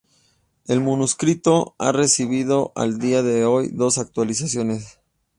El 0.65 0.81
manuscrito 0.81 1.75
ha 1.77 1.91
recibido 1.91 2.71
al 2.75 2.97
día 2.97 3.21
de 3.21 3.45
hoy 3.45 3.67
dos 3.71 3.99
actualizaciones. 3.99 4.97